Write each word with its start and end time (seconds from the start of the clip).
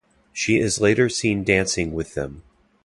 She 0.33 0.57
is 0.57 0.81
later 0.81 1.09
seen 1.09 1.43
dancing 1.43 1.93
with 1.93 2.15
them. 2.15 2.41